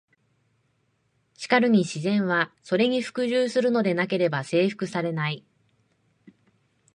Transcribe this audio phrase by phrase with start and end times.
[1.37, 5.45] しかるに「自然は、それに服従するのでなければ征服されない」。